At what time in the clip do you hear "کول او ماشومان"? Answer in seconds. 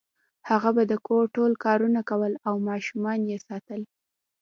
2.09-3.19